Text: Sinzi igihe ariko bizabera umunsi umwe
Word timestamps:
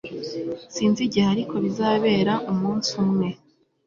Sinzi 0.73 0.99
igihe 1.07 1.27
ariko 1.35 1.55
bizabera 1.65 2.33
umunsi 2.51 2.89
umwe 3.03 3.27